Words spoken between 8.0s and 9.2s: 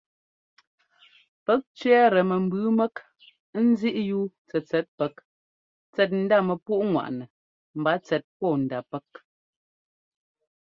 tsɛt pɔ́ɔndá pɛ́k.